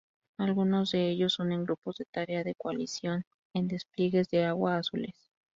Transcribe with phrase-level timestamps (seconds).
[0.39, 5.29] Algunos de ellos unen grupos de tarea de coalición en despliegues de agua azules.